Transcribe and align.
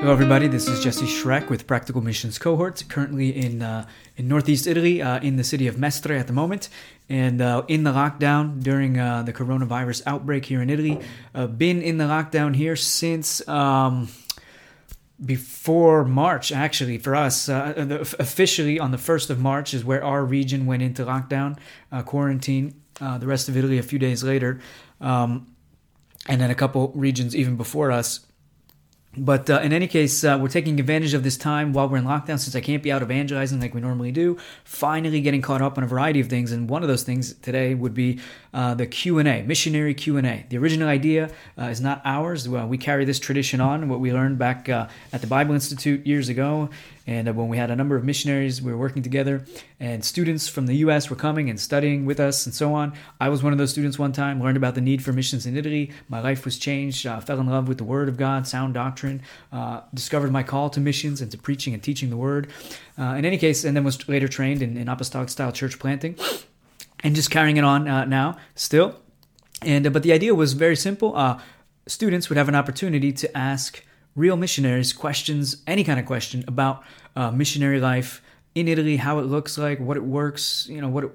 Hello, 0.00 0.12
everybody. 0.12 0.48
This 0.48 0.66
is 0.66 0.82
Jesse 0.82 1.04
Schreck 1.04 1.50
with 1.50 1.66
Practical 1.66 2.00
Missions 2.00 2.38
Cohort, 2.38 2.82
currently 2.88 3.36
in 3.36 3.60
uh, 3.60 3.86
in 4.16 4.28
Northeast 4.28 4.66
Italy, 4.66 5.02
uh, 5.02 5.20
in 5.20 5.36
the 5.36 5.44
city 5.44 5.66
of 5.66 5.76
Mestre 5.76 6.16
at 6.16 6.26
the 6.26 6.32
moment, 6.32 6.70
and 7.10 7.42
uh, 7.42 7.64
in 7.68 7.84
the 7.84 7.92
lockdown 7.92 8.62
during 8.62 8.98
uh, 8.98 9.22
the 9.24 9.34
coronavirus 9.34 10.02
outbreak 10.06 10.46
here 10.46 10.62
in 10.62 10.70
Italy. 10.70 10.98
Uh, 11.34 11.46
been 11.46 11.82
in 11.82 11.98
the 11.98 12.04
lockdown 12.04 12.56
here 12.56 12.76
since 12.76 13.46
um, 13.46 14.08
before 15.22 16.06
March, 16.06 16.50
actually, 16.50 16.96
for 16.96 17.14
us. 17.14 17.50
Uh, 17.50 17.74
officially, 18.18 18.80
on 18.80 18.92
the 18.92 18.96
1st 18.96 19.28
of 19.28 19.38
March 19.38 19.74
is 19.74 19.84
where 19.84 20.02
our 20.02 20.24
region 20.24 20.64
went 20.64 20.82
into 20.82 21.04
lockdown, 21.04 21.58
quarantine. 22.06 22.80
the 22.98 23.26
rest 23.26 23.50
of 23.50 23.56
Italy 23.58 23.76
a 23.76 23.82
few 23.82 23.98
days 23.98 24.24
later. 24.24 24.60
Um, 24.98 25.54
and 26.26 26.40
then 26.40 26.50
a 26.50 26.54
couple 26.54 26.90
regions 26.94 27.36
even 27.36 27.56
before 27.56 27.92
us 27.92 28.20
but 29.16 29.50
uh, 29.50 29.60
in 29.60 29.72
any 29.72 29.88
case, 29.88 30.22
uh, 30.22 30.38
we're 30.40 30.48
taking 30.48 30.78
advantage 30.78 31.14
of 31.14 31.24
this 31.24 31.36
time 31.36 31.72
while 31.72 31.88
we're 31.88 31.96
in 31.96 32.04
lockdown 32.04 32.38
since 32.38 32.54
I 32.54 32.60
can't 32.60 32.80
be 32.80 32.92
out 32.92 33.02
evangelizing 33.02 33.60
like 33.60 33.74
we 33.74 33.80
normally 33.80 34.12
do. 34.12 34.38
Finally, 34.64 35.20
getting 35.20 35.42
caught 35.42 35.60
up 35.60 35.76
on 35.76 35.82
a 35.82 35.86
variety 35.88 36.20
of 36.20 36.28
things, 36.28 36.52
and 36.52 36.70
one 36.70 36.82
of 36.82 36.88
those 36.88 37.02
things 37.02 37.34
today 37.34 37.74
would 37.74 37.92
be 37.92 38.20
uh, 38.54 38.74
the 38.74 38.86
Q 38.86 39.18
and 39.18 39.26
A, 39.26 39.42
missionary 39.42 39.94
Q 39.94 40.16
and 40.16 40.26
A. 40.28 40.46
The 40.48 40.58
original 40.58 40.88
idea 40.88 41.30
uh, 41.58 41.64
is 41.64 41.80
not 41.80 42.00
ours. 42.04 42.48
We 42.48 42.78
carry 42.78 43.04
this 43.04 43.18
tradition 43.18 43.60
on, 43.60 43.88
what 43.88 43.98
we 43.98 44.12
learned 44.12 44.38
back 44.38 44.68
uh, 44.68 44.86
at 45.12 45.20
the 45.22 45.26
Bible 45.26 45.54
Institute 45.54 46.06
years 46.06 46.28
ago, 46.28 46.70
and 47.06 47.28
uh, 47.28 47.32
when 47.32 47.48
we 47.48 47.56
had 47.56 47.70
a 47.70 47.76
number 47.76 47.96
of 47.96 48.04
missionaries, 48.04 48.60
we 48.60 48.72
were 48.72 48.78
working 48.78 49.02
together, 49.02 49.44
and 49.78 50.04
students 50.04 50.48
from 50.48 50.66
the 50.66 50.76
U.S. 50.76 51.08
were 51.08 51.16
coming 51.16 51.48
and 51.48 51.58
studying 51.58 52.04
with 52.04 52.20
us, 52.20 52.46
and 52.46 52.54
so 52.54 52.74
on. 52.74 52.92
I 53.20 53.28
was 53.28 53.42
one 53.42 53.52
of 53.52 53.58
those 53.58 53.70
students 53.70 53.98
one 53.98 54.12
time, 54.12 54.42
learned 54.42 54.56
about 54.56 54.74
the 54.74 54.80
need 54.80 55.02
for 55.02 55.12
missions 55.12 55.46
in 55.46 55.56
Italy. 55.56 55.90
My 56.08 56.20
life 56.20 56.44
was 56.44 56.58
changed, 56.58 57.06
uh, 57.06 57.20
fell 57.20 57.40
in 57.40 57.46
love 57.46 57.68
with 57.68 57.78
the 57.78 57.84
Word 57.84 58.08
of 58.08 58.16
God, 58.16 58.46
sound 58.46 58.74
doctrine, 58.74 59.22
uh, 59.52 59.80
discovered 59.94 60.30
my 60.30 60.42
call 60.42 60.70
to 60.70 60.80
missions 60.80 61.20
and 61.20 61.30
to 61.30 61.38
preaching 61.38 61.74
and 61.74 61.82
teaching 61.82 62.10
the 62.10 62.16
Word. 62.16 62.48
Uh, 62.98 63.14
in 63.14 63.24
any 63.24 63.38
case, 63.38 63.64
and 63.64 63.76
then 63.76 63.84
was 63.84 64.08
later 64.08 64.28
trained 64.28 64.62
in, 64.62 64.76
in 64.76 64.88
apostolic 64.88 65.30
style 65.30 65.52
church 65.52 65.78
planting, 65.78 66.16
and 67.02 67.14
just 67.14 67.30
carrying 67.30 67.56
it 67.56 67.64
on 67.64 67.88
uh, 67.88 68.04
now 68.04 68.36
still. 68.54 68.96
And 69.62 69.86
uh, 69.86 69.90
but 69.90 70.02
the 70.02 70.12
idea 70.12 70.34
was 70.34 70.52
very 70.52 70.76
simple. 70.76 71.40
students 71.86 72.28
would 72.28 72.36
have 72.36 72.48
an 72.48 72.54
opportunity 72.54 73.10
to 73.12 73.36
ask 73.36 73.82
real 74.20 74.36
missionaries 74.36 74.92
questions, 74.92 75.44
any 75.66 75.82
kind 75.88 75.98
of 75.98 76.06
question 76.06 76.44
about 76.46 76.82
uh, 77.16 77.30
missionary 77.30 77.80
life 77.80 78.22
in 78.54 78.68
Italy, 78.68 78.96
how 78.96 79.18
it 79.18 79.26
looks 79.34 79.56
like, 79.56 79.78
what 79.80 79.96
it 79.96 80.04
works, 80.04 80.66
you 80.68 80.80
know, 80.82 80.88
what 80.88 81.04
it, 81.04 81.10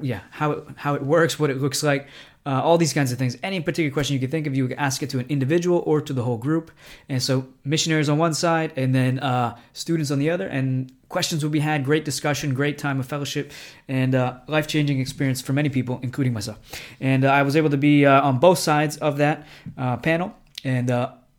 yeah, 0.00 0.20
how 0.30 0.48
it, 0.52 0.64
how 0.76 0.94
it 0.94 1.02
works, 1.02 1.38
what 1.38 1.50
it 1.50 1.58
looks 1.60 1.82
like, 1.82 2.08
uh, 2.46 2.60
all 2.66 2.78
these 2.78 2.92
kinds 2.92 3.10
of 3.12 3.18
things. 3.18 3.36
Any 3.42 3.60
particular 3.60 3.92
question 3.92 4.14
you 4.14 4.20
could 4.20 4.30
think 4.30 4.46
of, 4.46 4.56
you 4.56 4.68
could 4.68 4.78
ask 4.78 5.02
it 5.02 5.10
to 5.10 5.18
an 5.18 5.26
individual 5.28 5.82
or 5.84 6.00
to 6.00 6.12
the 6.12 6.22
whole 6.22 6.38
group. 6.38 6.70
And 7.08 7.20
so 7.20 7.46
missionaries 7.64 8.08
on 8.08 8.18
one 8.18 8.34
side, 8.34 8.72
and 8.76 8.94
then 8.94 9.18
uh, 9.18 9.56
students 9.72 10.10
on 10.10 10.18
the 10.18 10.30
other, 10.30 10.46
and 10.46 10.92
questions 11.08 11.42
will 11.42 11.50
be 11.50 11.60
had. 11.60 11.84
Great 11.84 12.04
discussion, 12.04 12.54
great 12.54 12.78
time 12.78 13.00
of 13.00 13.06
fellowship, 13.06 13.52
and 13.88 14.14
uh, 14.14 14.38
life 14.46 14.66
changing 14.66 15.00
experience 15.00 15.40
for 15.40 15.52
many 15.52 15.68
people, 15.68 15.98
including 16.02 16.32
myself. 16.32 16.58
And 17.00 17.24
uh, 17.24 17.30
I 17.30 17.42
was 17.42 17.56
able 17.56 17.70
to 17.70 17.76
be 17.76 18.06
uh, 18.06 18.28
on 18.28 18.38
both 18.38 18.58
sides 18.58 18.96
of 18.98 19.18
that 19.18 19.46
uh, 19.76 19.96
panel, 19.98 20.34
and 20.64 20.90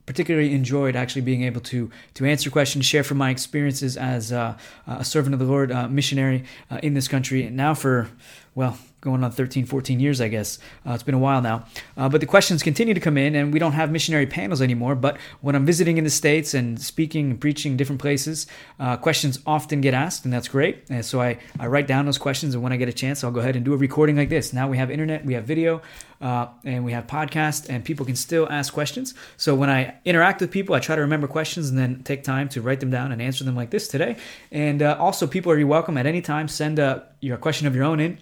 particularly 0.08 0.56
enjoyed 0.56 0.96
actually 0.96 1.22
being 1.22 1.44
able 1.44 1.62
to 1.62 1.92
to 2.16 2.26
answer 2.26 2.50
questions, 2.50 2.86
share 2.86 3.04
from 3.04 3.18
my 3.18 3.30
experiences 3.30 3.96
as 3.96 4.32
uh, 4.32 4.58
a 4.88 5.06
servant 5.06 5.36
of 5.36 5.40
the 5.40 5.46
Lord, 5.46 5.72
uh, 5.72 5.88
missionary 5.88 6.46
uh, 6.72 6.80
in 6.82 6.96
this 6.96 7.08
country, 7.08 7.44
and 7.44 7.56
now 7.56 7.76
for 7.76 8.10
well 8.58 8.76
going 9.02 9.24
on 9.24 9.32
13, 9.32 9.68
14 9.68 10.00
years, 10.00 10.20
I 10.20 10.28
guess. 10.28 10.58
Uh, 10.84 10.94
it's 10.94 11.04
been 11.04 11.14
a 11.14 11.20
while 11.20 11.42
now. 11.42 11.66
Uh, 11.96 12.10
but 12.10 12.20
the 12.20 12.26
questions 12.26 12.64
continue 12.64 12.96
to 12.96 13.00
come 13.00 13.16
in, 13.16 13.36
and 13.36 13.54
we 13.54 13.60
don't 13.60 13.74
have 13.74 13.92
missionary 13.92 14.26
panels 14.26 14.62
anymore. 14.62 14.96
But 14.96 15.18
when 15.42 15.56
I'm 15.56 15.66
visiting 15.66 16.00
in 16.00 16.04
the 16.04 16.10
States 16.10 16.56
and 16.56 16.82
speaking 16.82 17.30
and 17.30 17.40
preaching 17.40 17.78
different 17.78 18.02
places, 18.02 18.48
uh, 18.80 18.98
questions 18.98 19.40
often 19.46 19.80
get 19.80 19.94
asked, 19.94 20.26
and 20.26 20.34
that's 20.34 20.48
great. 20.48 20.86
And 20.90 21.06
so 21.06 21.22
I, 21.22 21.38
I 21.60 21.67
write 21.67 21.86
down 21.86 22.06
those 22.08 22.17
questions, 22.17 22.56
and 22.56 22.64
when 22.64 22.73
I 22.73 22.78
get 22.78 22.90
a 22.90 22.94
chance, 22.94 23.23
I'll 23.23 23.30
go 23.30 23.40
ahead 23.40 23.56
and 23.56 23.64
do 23.64 23.76
a 23.76 23.78
recording 23.78 24.17
like 24.17 24.30
this. 24.30 24.52
Now 24.52 24.67
we 24.67 24.78
have 24.78 24.90
internet, 24.90 25.23
we 25.23 25.36
have 25.36 25.44
video, 25.44 25.84
uh, 26.20 26.48
and 26.66 26.84
we 26.84 26.92
have 26.94 27.06
podcast, 27.06 27.70
and 27.70 27.86
people 27.86 28.08
can 28.08 28.16
still 28.16 28.48
ask 28.50 28.73
questions. 28.73 29.14
So 29.38 29.54
when 29.54 29.70
I 29.70 29.94
interact 30.06 30.42
with 30.42 30.50
people, 30.50 30.73
I 30.73 30.80
try 30.80 30.96
to 30.96 31.02
remember 31.02 31.28
questions 31.28 31.70
and 31.70 31.78
then 31.78 32.02
take 32.02 32.23
time 32.23 32.50
to 32.50 32.64
write 32.64 32.80
them 32.80 32.90
down 32.90 33.12
and 33.12 33.22
answer 33.22 33.44
them 33.44 33.56
like 33.56 33.70
this 33.70 33.88
today. 33.88 34.17
And 34.52 34.82
uh, 34.82 34.98
also, 35.00 35.28
people 35.28 35.52
are 35.52 35.67
welcome 35.67 36.00
at 36.00 36.08
any 36.08 36.22
time. 36.22 36.48
Send 36.48 36.80
a, 36.80 37.08
your 37.22 37.38
question 37.38 37.67
of 37.67 37.76
your 37.76 37.84
own 37.84 38.00
in 38.00 38.17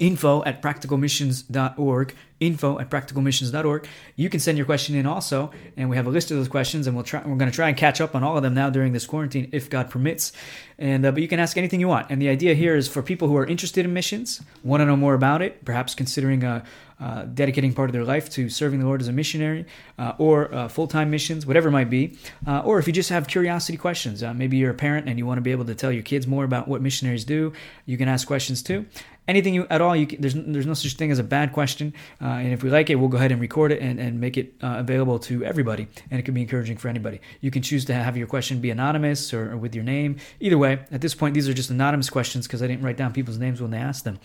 info 0.00 0.42
at 0.44 0.60
practicalmissions.org 0.60 2.14
info 2.40 2.78
at 2.78 2.90
practicalmissions.org 2.90 3.86
you 4.16 4.28
can 4.28 4.40
send 4.40 4.58
your 4.58 4.64
question 4.64 4.94
in 4.94 5.06
also 5.06 5.50
and 5.76 5.88
we 5.88 5.96
have 5.96 6.06
a 6.06 6.10
list 6.10 6.30
of 6.30 6.36
those 6.36 6.48
questions 6.48 6.86
and 6.86 6.96
we'll 6.96 7.04
try 7.04 7.20
we're 7.20 7.36
going 7.36 7.50
to 7.50 7.54
try 7.54 7.68
and 7.68 7.76
catch 7.76 8.00
up 8.00 8.14
on 8.14 8.24
all 8.24 8.36
of 8.36 8.42
them 8.42 8.54
now 8.54 8.70
during 8.70 8.92
this 8.92 9.06
quarantine 9.06 9.48
if 9.52 9.68
god 9.70 9.90
permits 9.90 10.32
and 10.78 11.04
uh, 11.04 11.12
but 11.12 11.22
you 11.22 11.28
can 11.28 11.38
ask 11.38 11.56
anything 11.56 11.80
you 11.80 11.88
want 11.88 12.06
and 12.10 12.20
the 12.20 12.28
idea 12.28 12.54
here 12.54 12.74
is 12.74 12.88
for 12.88 13.02
people 13.02 13.28
who 13.28 13.36
are 13.36 13.46
interested 13.46 13.84
in 13.84 13.92
missions 13.92 14.42
want 14.64 14.80
to 14.80 14.84
know 14.84 14.96
more 14.96 15.14
about 15.14 15.42
it 15.42 15.64
perhaps 15.64 15.94
considering 15.94 16.42
a, 16.42 16.64
uh, 17.00 17.22
dedicating 17.22 17.72
part 17.72 17.88
of 17.88 17.94
their 17.94 18.04
life 18.04 18.28
to 18.28 18.50
serving 18.50 18.78
the 18.78 18.84
Lord 18.84 19.00
as 19.00 19.08
a 19.08 19.12
missionary 19.12 19.64
uh, 19.98 20.12
or 20.18 20.54
uh, 20.54 20.68
full 20.68 20.86
time 20.86 21.10
missions, 21.10 21.46
whatever 21.46 21.68
it 21.68 21.72
might 21.72 21.88
be. 21.88 22.18
Uh, 22.46 22.60
or 22.60 22.78
if 22.78 22.86
you 22.86 22.92
just 22.92 23.08
have 23.08 23.26
curiosity 23.26 23.78
questions, 23.78 24.22
uh, 24.22 24.34
maybe 24.34 24.58
you're 24.58 24.70
a 24.70 24.74
parent 24.74 25.08
and 25.08 25.18
you 25.18 25.24
want 25.24 25.38
to 25.38 25.42
be 25.42 25.50
able 25.50 25.64
to 25.64 25.74
tell 25.74 25.90
your 25.90 26.02
kids 26.02 26.26
more 26.26 26.44
about 26.44 26.68
what 26.68 26.82
missionaries 26.82 27.24
do, 27.24 27.54
you 27.86 27.96
can 27.96 28.06
ask 28.06 28.26
questions 28.26 28.62
too. 28.62 28.84
Anything 29.26 29.54
you 29.54 29.66
at 29.70 29.80
all, 29.80 29.96
you 29.96 30.06
there's 30.06 30.34
there's 30.34 30.66
no 30.66 30.74
such 30.74 30.92
thing 30.94 31.10
as 31.10 31.18
a 31.18 31.24
bad 31.24 31.52
question, 31.52 31.94
and 32.38 32.52
if 32.52 32.62
we 32.62 32.70
like 32.70 32.90
it, 32.90 32.96
we'll 32.96 33.08
go 33.08 33.16
ahead 33.16 33.32
and 33.32 33.40
record 33.40 33.72
it 33.72 33.80
and, 33.80 33.98
and 33.98 34.20
make 34.20 34.36
it 34.36 34.54
available 34.60 35.18
to 35.20 35.44
everybody, 35.44 35.88
and 36.10 36.18
it 36.20 36.24
can 36.24 36.34
be 36.34 36.42
encouraging 36.42 36.76
for 36.76 36.88
anybody. 36.88 37.20
You 37.40 37.50
can 37.50 37.62
choose 37.62 37.84
to 37.86 37.94
have 37.94 38.16
your 38.16 38.26
question 38.26 38.60
be 38.60 38.70
anonymous 38.70 39.32
or, 39.32 39.52
or 39.52 39.56
with 39.56 39.74
your 39.74 39.84
name. 39.84 40.16
Either 40.40 40.58
way, 40.58 40.80
at 40.90 41.00
this 41.00 41.14
point, 41.14 41.34
these 41.34 41.48
are 41.48 41.54
just 41.54 41.70
anonymous 41.70 42.10
questions 42.10 42.46
because 42.46 42.62
I 42.62 42.66
didn't 42.66 42.84
write 42.84 42.96
down 42.96 43.12
people's 43.12 43.38
names 43.38 43.60
when 43.60 43.70
they 43.70 43.78
asked 43.78 44.04
them. 44.04 44.18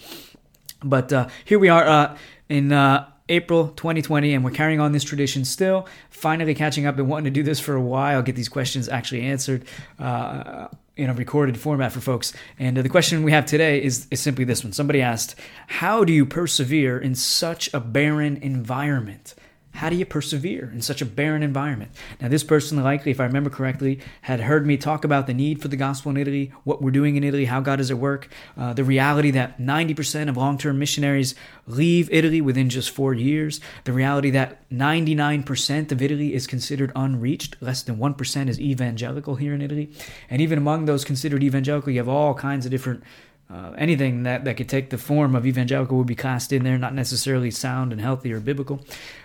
But 0.84 1.12
uh, 1.12 1.28
here 1.46 1.60
we 1.60 1.70
are 1.70 1.88
uh, 1.88 2.18
in 2.50 2.72
uh, 2.72 3.10
April 3.30 3.70
2020, 3.70 4.34
and 4.34 4.44
we're 4.44 4.52
carrying 4.52 4.80
on 4.80 4.92
this 4.92 5.04
tradition 5.04 5.46
still. 5.46 5.88
Finally, 6.10 6.54
catching 6.54 6.86
up 6.86 6.98
and 6.98 7.08
wanting 7.08 7.26
to 7.26 7.32
do 7.32 7.44
this 7.44 7.60
for 7.60 7.76
a 7.76 7.82
while, 7.82 8.22
get 8.22 8.36
these 8.36 8.50
questions 8.50 8.88
actually 8.88 9.22
answered 9.22 9.66
uh, 10.00 10.68
in 10.96 11.10
a 11.10 11.14
recorded 11.14 11.58
format 11.60 11.92
for 11.92 12.02
folks. 12.02 12.34
And 12.60 12.78
uh, 12.78 12.82
the 12.82 12.90
question 12.90 13.24
we 13.24 13.32
have 13.32 13.46
today 13.46 13.84
is, 13.84 14.08
is 14.12 14.22
simply 14.22 14.46
this 14.46 14.64
one. 14.64 14.74
Somebody 14.74 15.02
asked, 15.02 15.36
How 15.68 16.04
do 16.04 16.14
you 16.14 16.26
persevere 16.26 17.00
in 17.00 17.16
such 17.16 17.74
a 17.74 17.80
barren 17.80 18.38
environment? 18.38 19.34
How 19.76 19.90
do 19.90 19.98
you 19.98 20.06
persevere 20.06 20.72
in 20.74 20.82
such 20.82 21.02
a 21.02 21.06
barren 21.06 21.44
environment? 21.44 21.92
Now, 22.22 22.30
this 22.30 22.44
person, 22.44 22.82
likely, 22.82 23.12
if 23.12 23.20
I 23.20 23.26
remember 23.26 23.50
correctly, 23.50 24.00
had 24.22 24.40
heard 24.40 24.66
me 24.66 24.78
talk 24.78 25.04
about 25.04 25.28
the 25.28 25.34
need 25.34 25.62
for 25.62 25.68
the 25.68 25.76
gospel 25.76 26.12
in 26.12 26.18
Italy, 26.18 26.54
what 26.64 26.82
we're 26.82 26.92
doing 26.92 27.18
in 27.18 27.26
Italy, 27.26 27.46
how 27.46 27.60
God 27.60 27.82
is 27.82 27.92
at 27.92 27.98
work, 27.98 28.30
uh, 28.58 28.72
the 28.74 28.86
reality 28.86 29.32
that 29.32 29.60
90% 29.60 30.30
of 30.30 30.38
long 30.38 30.58
term 30.58 30.80
missionaries 30.80 31.36
leave 31.68 32.10
Italy 32.12 32.40
within 32.40 32.70
just 32.70 32.90
four 32.90 33.14
years, 33.14 33.60
the 33.84 33.92
reality 33.92 34.30
that 34.30 34.68
99% 34.70 35.92
of 35.92 36.02
Italy 36.02 36.34
is 36.34 36.48
considered 36.48 36.94
unreached, 36.96 37.58
less 37.62 37.84
than 37.84 37.98
1% 37.98 38.48
is 38.48 38.60
evangelical 38.60 39.36
here 39.36 39.54
in 39.54 39.62
Italy. 39.62 39.92
And 40.30 40.42
even 40.42 40.58
among 40.58 40.86
those 40.86 41.04
considered 41.04 41.44
evangelical, 41.44 41.92
you 41.92 42.00
have 42.00 42.08
all 42.08 42.34
kinds 42.34 42.66
of 42.66 42.72
different 42.72 43.04
uh, 43.50 43.72
anything 43.78 44.24
that, 44.24 44.46
that 44.46 44.58
could 44.58 44.70
take 44.70 44.90
the 44.90 44.98
form 44.98 45.36
of 45.36 45.46
evangelical 45.46 45.98
would 45.98 46.08
be 46.08 46.16
cast 46.16 46.52
in 46.52 46.64
there, 46.64 46.78
not 46.78 46.94
necessarily 46.94 47.52
sound 47.52 47.92
and 47.92 48.02
healthy 48.02 48.34
or 48.34 48.40
biblical. 48.40 48.84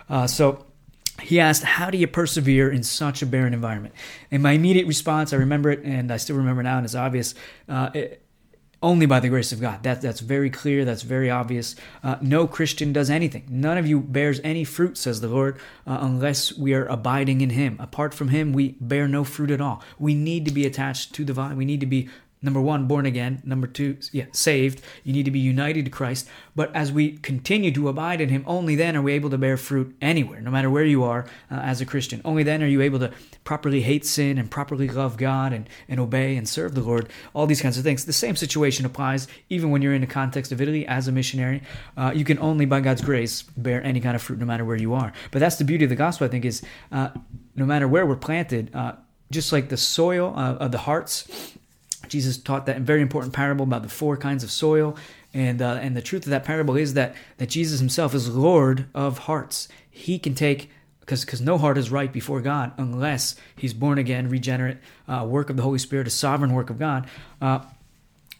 Uh, 0.09 0.27
so 0.27 0.67
he 1.23 1.41
asked, 1.41 1.63
How 1.63 1.91
do 1.91 1.99
you 1.99 2.07
persevere 2.07 2.71
in 2.71 2.83
such 2.83 3.23
a 3.23 3.27
barren 3.27 3.55
environment? 3.55 3.95
And 4.31 4.43
my 4.43 4.53
immediate 4.53 4.87
response, 4.87 5.33
I 5.33 5.37
remember 5.37 5.71
it 5.71 5.83
and 5.85 6.13
I 6.13 6.19
still 6.19 6.37
remember 6.37 6.63
now, 6.63 6.77
and 6.77 6.85
it's 6.85 6.95
obvious. 6.95 7.35
Uh, 7.69 7.91
it, 7.95 8.23
only 8.83 9.05
by 9.05 9.21
the 9.21 9.29
grace 9.29 9.53
of 9.53 9.61
God. 9.61 9.83
That, 9.83 10.01
that's 10.01 10.21
very 10.21 10.49
clear. 10.49 10.85
That's 10.85 11.03
very 11.03 11.29
obvious. 11.29 11.77
Uh, 12.03 12.17
no 12.23 12.47
Christian 12.47 12.93
does 12.93 13.11
anything. 13.11 13.45
None 13.51 13.77
of 13.77 13.87
you 13.87 14.01
bears 14.01 14.41
any 14.43 14.65
fruit, 14.65 14.97
says 14.97 15.21
the 15.21 15.29
Lord, 15.29 15.59
uh, 15.87 15.99
unless 16.01 16.57
we 16.57 16.73
are 16.73 16.87
abiding 16.87 17.43
in 17.43 17.51
Him. 17.51 17.77
Apart 17.79 18.15
from 18.15 18.29
Him, 18.29 18.53
we 18.53 18.77
bear 18.81 19.07
no 19.07 19.23
fruit 19.23 19.51
at 19.51 19.61
all. 19.61 19.83
We 19.99 20.15
need 20.15 20.47
to 20.47 20.51
be 20.51 20.65
attached 20.65 21.13
to 21.15 21.27
the 21.27 21.35
vine. 21.35 21.59
We 21.59 21.67
need 21.67 21.81
to 21.81 21.87
be 21.87 22.09
number 22.43 22.61
one, 22.61 22.87
born 22.87 23.07
again. 23.07 23.43
Number 23.45 23.67
two, 23.67 23.99
yeah, 24.13 24.27
saved. 24.33 24.83
You 25.05 25.13
need 25.13 25.25
to 25.25 25.31
be 25.31 25.39
united 25.39 25.85
to 25.85 25.91
Christ. 25.91 26.29
But 26.57 26.75
as 26.75 26.91
we 26.93 27.19
continue 27.19 27.71
to 27.73 27.89
abide 27.89 28.21
in 28.21 28.29
Him, 28.29 28.45
only 28.47 28.77
then 28.77 28.97
are 28.97 29.03
we 29.03 29.13
able 29.13 29.31
to 29.31 29.39
bear 29.39 29.57
fruit 29.57 29.95
anywhere, 30.01 30.41
no 30.41 30.51
matter 30.51 30.71
where 30.71 30.85
you 30.85 31.05
are 31.05 31.27
uh, 31.51 31.57
as 31.57 31.81
a 31.81 31.87
Christian. 31.87 32.21
Only 32.25 32.43
then 32.43 32.63
are 32.63 32.67
you 32.67 32.81
able 32.81 32.99
to 33.01 33.13
properly 33.45 33.83
hate 33.83 34.07
sin 34.07 34.39
and 34.39 34.51
properly 34.51 34.89
love 34.89 35.17
God 35.17 35.53
and, 35.53 35.69
and 35.89 36.01
obey 36.01 36.37
and 36.37 36.49
serve 36.49 36.75
the 36.75 36.83
Lord. 36.83 37.09
All 37.35 37.47
these 37.47 37.63
kinds 37.63 37.79
of 37.79 37.85
things. 37.85 38.05
The 38.05 38.13
same 38.13 38.37
situation 38.37 38.87
applies 38.87 39.29
even 39.49 39.71
when 39.71 39.83
you're 39.83 39.95
in 39.95 40.01
the 40.01 40.07
context 40.07 40.53
of 40.53 40.61
Italy 40.61 40.87
as 40.87 41.09
a 41.09 41.13
missionary. 41.13 41.63
Uh, 41.97 42.13
you 42.15 42.25
can 42.25 42.39
only, 42.39 42.65
by 42.65 42.81
God's 42.81 43.03
grace, 43.03 43.43
bear 43.43 43.83
any 43.83 44.01
kind 44.01 44.17
of 44.17 44.23
fruit, 44.23 44.39
no 44.39 44.47
matter 44.47 44.65
where 44.65 44.77
you 44.77 44.95
are. 44.95 45.13
But 45.31 45.41
that's 45.41 45.57
the 45.57 45.65
beauty 45.65 45.85
of 45.85 45.91
the 45.91 45.97
gospel, 45.97 46.27
I 46.27 46.31
think, 46.31 46.45
is 46.45 46.63
uh, 46.93 47.11
no 47.55 47.67
matter 47.67 47.87
where 47.87 48.07
we're 48.07 48.17
planted, 48.17 48.75
uh, 48.75 48.93
just 49.31 49.53
like 49.53 49.69
the 49.69 49.77
soil 49.77 50.35
uh, 50.37 50.55
of 50.55 50.73
the 50.73 50.79
hearts 50.79 51.57
Jesus 52.11 52.37
taught 52.37 52.67
that 52.67 52.81
very 52.81 53.01
important 53.01 53.33
parable 53.33 53.65
about 53.65 53.83
the 53.83 53.89
four 53.89 54.17
kinds 54.17 54.45
of 54.45 54.51
soil. 54.51 54.97
And, 55.33 55.63
uh, 55.63 55.79
and 55.81 55.97
the 55.97 56.03
truth 56.03 56.25
of 56.25 56.31
that 56.31 56.45
parable 56.45 56.77
is 56.77 56.95
that, 56.95 57.15
that 57.39 57.49
Jesus 57.49 57.79
himself 57.79 58.15
is 58.15 58.29
Lord 58.29 58.87
of 58.95 59.19
hearts. 59.19 59.69
He 59.91 60.19
can 60.19 60.35
take 60.35 60.71
because 61.01 61.25
cause 61.25 61.41
no 61.41 61.59
heart 61.59 61.79
is 61.79 61.91
right 61.91 62.13
before 62.13 62.41
God 62.41 62.73
unless 62.77 63.35
he's 63.57 63.75
born 63.75 63.99
again, 63.99 64.29
regenerate, 64.29 64.79
uh, 65.09 65.25
work 65.29 65.51
of 65.51 65.57
the 65.57 65.63
Holy 65.63 65.79
Spirit, 65.79 66.07
a 66.07 66.11
sovereign 66.11 66.53
work 66.53 66.71
of 66.71 66.79
God. 66.79 67.09
Uh, 67.41 67.61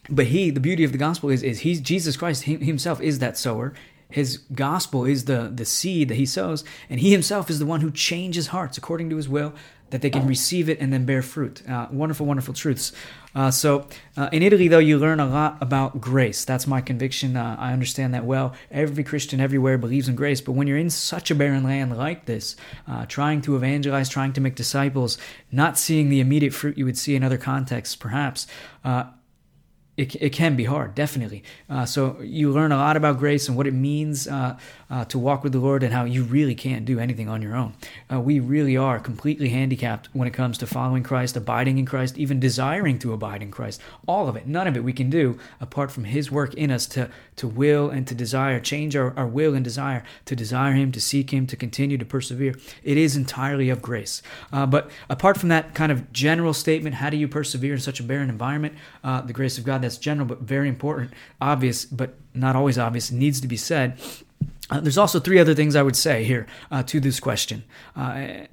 but 0.09 0.27
he, 0.27 0.49
the 0.49 0.59
beauty 0.59 0.83
of 0.83 0.91
the 0.91 0.97
gospel 0.97 1.29
is, 1.29 1.43
is 1.43 1.59
he's 1.59 1.79
Jesus 1.79 2.17
Christ 2.17 2.43
himself 2.43 3.01
is 3.01 3.19
that 3.19 3.37
sower. 3.37 3.73
His 4.11 4.37
gospel 4.37 5.05
is 5.05 5.25
the 5.25 5.51
the 5.53 5.65
seed 5.65 6.09
that 6.09 6.15
he 6.15 6.25
sows, 6.25 6.63
and 6.89 6.99
he 6.99 7.11
himself 7.11 7.49
is 7.49 7.59
the 7.59 7.65
one 7.65 7.81
who 7.81 7.91
changes 7.91 8.47
hearts 8.47 8.77
according 8.77 9.09
to 9.09 9.15
his 9.15 9.27
will, 9.29 9.53
that 9.91 10.01
they 10.01 10.09
can 10.09 10.25
receive 10.25 10.69
it 10.69 10.79
and 10.79 10.91
then 10.91 11.05
bear 11.05 11.21
fruit. 11.21 11.67
Uh, 11.69 11.87
wonderful, 11.91 12.25
wonderful 12.25 12.53
truths. 12.53 12.91
Uh, 13.35 13.51
so 13.51 13.87
uh, 14.17 14.29
in 14.31 14.41
Italy, 14.41 14.67
though, 14.67 14.79
you 14.79 14.97
learn 14.97 15.19
a 15.19 15.25
lot 15.25 15.57
about 15.61 16.01
grace. 16.01 16.43
That's 16.43 16.67
my 16.67 16.81
conviction. 16.81 17.37
Uh, 17.37 17.55
I 17.59 17.71
understand 17.71 18.13
that 18.13 18.25
well. 18.25 18.53
Every 18.71 19.03
Christian 19.03 19.39
everywhere 19.39 19.77
believes 19.77 20.07
in 20.07 20.15
grace, 20.15 20.41
but 20.41 20.53
when 20.53 20.67
you're 20.67 20.77
in 20.77 20.89
such 20.89 21.29
a 21.31 21.35
barren 21.35 21.63
land 21.63 21.95
like 21.97 22.25
this, 22.25 22.55
uh, 22.87 23.05
trying 23.05 23.41
to 23.43 23.55
evangelize, 23.55 24.09
trying 24.09 24.33
to 24.33 24.41
make 24.41 24.55
disciples, 24.55 25.17
not 25.51 25.77
seeing 25.77 26.09
the 26.09 26.19
immediate 26.19 26.53
fruit 26.53 26.77
you 26.77 26.85
would 26.85 26.97
see 26.97 27.15
in 27.15 27.23
other 27.23 27.37
contexts, 27.37 27.95
perhaps 27.95 28.47
uh, 28.83 29.05
it, 30.01 30.15
it 30.15 30.29
can 30.31 30.55
be 30.55 30.65
hard, 30.65 30.95
definitely. 30.95 31.43
Uh, 31.69 31.85
so 31.85 32.19
you 32.21 32.51
learn 32.51 32.71
a 32.71 32.77
lot 32.77 32.97
about 32.97 33.19
grace 33.19 33.47
and 33.47 33.55
what 33.55 33.67
it 33.67 33.73
means 33.73 34.27
uh, 34.27 34.57
uh, 34.89 35.05
to 35.05 35.19
walk 35.19 35.43
with 35.43 35.53
the 35.53 35.59
Lord 35.59 35.83
and 35.83 35.93
how 35.93 36.05
you 36.05 36.23
really 36.23 36.55
can't 36.55 36.85
do 36.85 36.99
anything 36.99 37.29
on 37.29 37.41
your 37.41 37.55
own. 37.55 37.73
Uh, 38.11 38.19
we 38.19 38.39
really 38.39 38.75
are 38.75 38.99
completely 38.99 39.49
handicapped 39.49 40.09
when 40.13 40.27
it 40.27 40.33
comes 40.33 40.57
to 40.57 40.65
following 40.65 41.03
Christ, 41.03 41.37
abiding 41.37 41.77
in 41.77 41.85
Christ, 41.85 42.17
even 42.17 42.39
desiring 42.39 42.97
to 42.99 43.13
abide 43.13 43.43
in 43.43 43.51
Christ. 43.51 43.79
All 44.07 44.27
of 44.27 44.35
it, 44.35 44.47
none 44.47 44.67
of 44.67 44.75
it 44.75 44.83
we 44.83 44.91
can 44.91 45.11
do 45.11 45.37
apart 45.59 45.91
from 45.91 46.05
His 46.05 46.31
work 46.31 46.55
in 46.55 46.71
us 46.71 46.87
to, 46.87 47.09
to 47.35 47.47
will 47.47 47.91
and 47.91 48.07
to 48.07 48.15
desire, 48.15 48.59
change 48.59 48.95
our, 48.95 49.15
our 49.15 49.27
will 49.27 49.53
and 49.53 49.63
desire 49.63 50.03
to 50.25 50.35
desire 50.35 50.73
Him, 50.73 50.91
to 50.93 50.99
seek 50.99 51.31
Him, 51.31 51.45
to 51.45 51.55
continue 51.55 51.99
to 51.99 52.05
persevere. 52.05 52.55
It 52.83 52.97
is 52.97 53.15
entirely 53.15 53.69
of 53.69 53.83
grace. 53.83 54.23
Uh, 54.51 54.65
but 54.65 54.89
apart 55.09 55.37
from 55.37 55.49
that 55.49 55.75
kind 55.75 55.91
of 55.91 56.11
general 56.11 56.53
statement, 56.53 56.95
how 56.95 57.11
do 57.11 57.17
you 57.17 57.27
persevere 57.27 57.75
in 57.75 57.79
such 57.79 57.99
a 57.99 58.03
barren 58.03 58.29
environment? 58.29 58.73
Uh, 59.03 59.21
the 59.21 59.33
grace 59.33 59.59
of 59.59 59.63
God, 59.63 59.83
that's 59.91 60.03
general 60.03 60.25
but 60.25 60.39
very 60.39 60.69
important, 60.69 61.11
obvious, 61.41 61.83
but 61.85 62.15
not 62.33 62.55
always 62.55 62.77
obvious, 62.77 63.11
needs 63.11 63.41
to 63.41 63.47
be 63.47 63.57
said. 63.57 63.99
Uh, 64.69 64.79
there's 64.79 64.97
also 64.97 65.19
three 65.19 65.37
other 65.37 65.53
things 65.53 65.75
I 65.75 65.83
would 65.83 65.97
say 65.97 66.23
here 66.23 66.47
uh, 66.71 66.83
to 66.83 67.01
this 67.01 67.19
question. 67.19 67.63
Uh, 67.95 68.45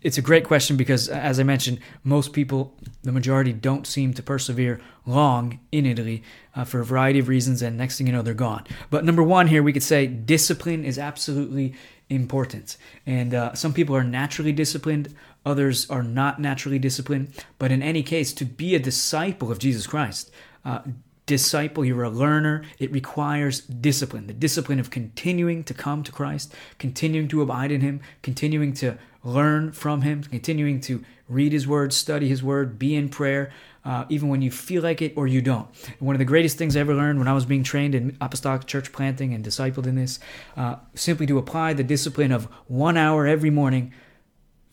it's 0.00 0.18
a 0.18 0.22
great 0.22 0.44
question 0.44 0.76
because, 0.76 1.08
as 1.08 1.40
I 1.40 1.42
mentioned, 1.42 1.80
most 2.04 2.32
people, 2.32 2.74
the 3.02 3.10
majority, 3.10 3.52
don't 3.52 3.86
seem 3.86 4.14
to 4.14 4.22
persevere 4.22 4.80
long 5.06 5.58
in 5.72 5.86
Italy 5.86 6.22
uh, 6.54 6.64
for 6.64 6.80
a 6.80 6.84
variety 6.84 7.18
of 7.18 7.28
reasons, 7.28 7.62
and 7.62 7.76
next 7.76 7.98
thing 7.98 8.06
you 8.06 8.12
know, 8.12 8.22
they're 8.22 8.34
gone. 8.34 8.64
But 8.90 9.04
number 9.04 9.22
one 9.22 9.48
here, 9.48 9.62
we 9.62 9.72
could 9.72 9.82
say 9.82 10.06
discipline 10.06 10.84
is 10.84 10.98
absolutely 10.98 11.74
important. 12.10 12.76
And 13.06 13.34
uh, 13.34 13.54
some 13.54 13.72
people 13.72 13.96
are 13.96 14.04
naturally 14.04 14.52
disciplined, 14.52 15.14
others 15.44 15.90
are 15.90 16.02
not 16.02 16.38
naturally 16.38 16.78
disciplined. 16.78 17.32
But 17.58 17.72
in 17.72 17.82
any 17.82 18.02
case, 18.02 18.32
to 18.34 18.44
be 18.44 18.74
a 18.74 18.78
disciple 18.78 19.50
of 19.50 19.58
Jesus 19.58 19.86
Christ, 19.86 20.30
uh, 20.64 20.80
disciple, 21.26 21.84
you're 21.84 22.02
a 22.02 22.10
learner. 22.10 22.62
It 22.78 22.92
requires 22.92 23.60
discipline 23.60 24.26
the 24.26 24.32
discipline 24.32 24.80
of 24.80 24.90
continuing 24.90 25.64
to 25.64 25.74
come 25.74 26.02
to 26.02 26.12
Christ, 26.12 26.54
continuing 26.78 27.28
to 27.28 27.42
abide 27.42 27.70
in 27.70 27.80
Him, 27.80 28.00
continuing 28.22 28.72
to 28.74 28.98
learn 29.24 29.72
from 29.72 30.02
Him, 30.02 30.22
continuing 30.24 30.80
to 30.82 31.04
read 31.28 31.52
His 31.52 31.66
Word, 31.66 31.92
study 31.92 32.28
His 32.28 32.42
Word, 32.42 32.78
be 32.78 32.94
in 32.94 33.08
prayer. 33.08 33.52
Uh, 33.84 34.04
even 34.08 34.28
when 34.28 34.40
you 34.40 34.48
feel 34.48 34.80
like 34.80 35.02
it 35.02 35.12
or 35.16 35.26
you 35.26 35.42
don't. 35.42 35.66
one 35.98 36.14
of 36.14 36.20
the 36.20 36.24
greatest 36.24 36.56
things 36.56 36.76
I 36.76 36.80
ever 36.80 36.94
learned 36.94 37.18
when 37.18 37.26
I 37.26 37.32
was 37.32 37.44
being 37.44 37.64
trained 37.64 37.96
in 37.96 38.16
apostolic 38.20 38.64
church 38.64 38.92
planting 38.92 39.34
and 39.34 39.44
discipled 39.44 39.88
in 39.88 39.96
this, 39.96 40.20
uh, 40.56 40.76
simply 40.94 41.26
to 41.26 41.36
apply 41.36 41.72
the 41.72 41.82
discipline 41.82 42.30
of 42.30 42.44
one 42.68 42.96
hour 42.96 43.26
every 43.26 43.50
morning 43.50 43.92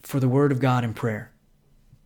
for 0.04 0.20
the 0.20 0.30
Word 0.30 0.52
of 0.52 0.60
God 0.60 0.84
and 0.84 0.96
prayer. 0.96 1.29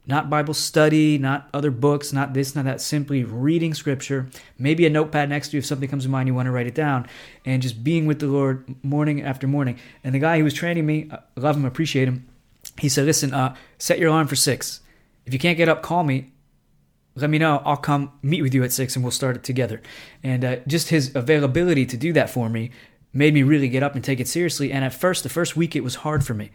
Not 0.05 0.29
Bible 0.29 0.53
study, 0.53 1.17
not 1.17 1.47
other 1.53 1.71
books, 1.71 2.11
not 2.11 2.33
this, 2.33 2.55
not 2.55 2.65
that. 2.65 2.81
Simply 2.81 3.23
reading 3.23 3.73
Scripture, 3.73 4.27
maybe 4.59 4.85
a 4.85 4.89
notepad 4.89 5.29
next 5.29 5.49
to 5.49 5.57
you 5.57 5.59
if 5.59 5.65
something 5.65 5.87
comes 5.87 6.03
to 6.03 6.09
mind, 6.09 6.27
you 6.27 6.33
want 6.33 6.47
to 6.47 6.51
write 6.51 6.67
it 6.67 6.75
down, 6.75 7.07
and 7.45 7.61
just 7.61 7.85
being 7.85 8.05
with 8.05 8.19
the 8.19 8.27
Lord 8.27 8.75
morning 8.83 9.21
after 9.21 9.47
morning. 9.47 9.79
And 10.03 10.13
the 10.13 10.19
guy 10.19 10.37
who 10.37 10.43
was 10.43 10.53
training 10.53 10.85
me, 10.85 11.09
I 11.09 11.19
love 11.37 11.55
him, 11.55 11.63
appreciate 11.63 12.09
him. 12.09 12.27
He 12.77 12.89
said, 12.89 13.05
"Listen, 13.05 13.33
uh, 13.33 13.55
set 13.77 13.97
your 13.97 14.09
alarm 14.09 14.27
for 14.27 14.35
six. 14.35 14.81
If 15.25 15.31
you 15.31 15.39
can't 15.39 15.57
get 15.57 15.69
up, 15.69 15.81
call 15.81 16.03
me. 16.03 16.31
Let 17.15 17.29
me 17.29 17.37
know. 17.37 17.61
I'll 17.63 17.77
come 17.77 18.11
meet 18.21 18.41
with 18.41 18.53
you 18.53 18.63
at 18.63 18.73
six, 18.73 18.95
and 18.95 19.05
we'll 19.05 19.11
start 19.11 19.37
it 19.37 19.43
together." 19.43 19.81
And 20.21 20.43
uh, 20.43 20.55
just 20.67 20.89
his 20.89 21.15
availability 21.15 21.85
to 21.85 21.95
do 21.95 22.11
that 22.11 22.29
for 22.29 22.49
me 22.49 22.71
made 23.13 23.33
me 23.33 23.43
really 23.43 23.69
get 23.69 23.83
up 23.83 23.95
and 23.95 24.03
take 24.03 24.19
it 24.19 24.27
seriously. 24.27 24.71
And 24.71 24.83
at 24.83 24.93
first, 24.93 25.23
the 25.23 25.29
first 25.29 25.55
week, 25.55 25.77
it 25.77 25.83
was 25.83 25.95
hard 25.95 26.25
for 26.25 26.33
me 26.33 26.51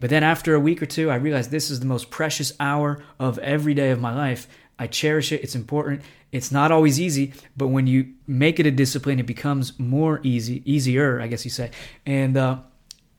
but 0.00 0.10
then 0.10 0.22
after 0.22 0.54
a 0.54 0.60
week 0.60 0.82
or 0.82 0.86
two, 0.86 1.10
I 1.10 1.16
realized 1.16 1.50
this 1.50 1.70
is 1.70 1.80
the 1.80 1.86
most 1.86 2.10
precious 2.10 2.52
hour 2.60 3.02
of 3.18 3.38
every 3.38 3.74
day 3.74 3.90
of 3.90 4.00
my 4.00 4.14
life. 4.14 4.46
I 4.78 4.86
cherish 4.86 5.32
it. 5.32 5.42
It's 5.42 5.54
important. 5.54 6.02
It's 6.32 6.52
not 6.52 6.70
always 6.70 7.00
easy, 7.00 7.32
but 7.56 7.68
when 7.68 7.86
you 7.86 8.12
make 8.26 8.60
it 8.60 8.66
a 8.66 8.70
discipline, 8.70 9.18
it 9.18 9.26
becomes 9.26 9.78
more 9.78 10.20
easy, 10.22 10.62
easier, 10.70 11.20
I 11.20 11.28
guess 11.28 11.44
you 11.44 11.50
say. 11.50 11.70
And 12.04 12.36
uh, 12.36 12.58